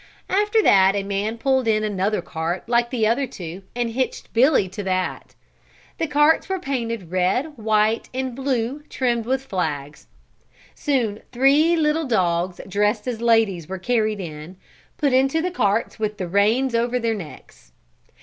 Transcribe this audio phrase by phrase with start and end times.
[0.31, 4.67] After that a man pulled in another cart like the other two and hitched Billy
[4.69, 5.35] to that.
[5.99, 10.07] The carts were painted red, white, and blue and trimmed with flags.
[10.73, 14.57] Soon three little dogs dressed as ladies were carried in,
[14.97, 17.71] put into the carts with the reins over their necks.